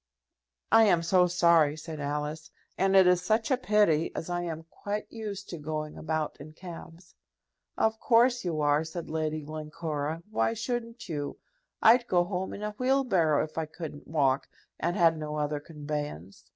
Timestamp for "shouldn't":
10.55-11.07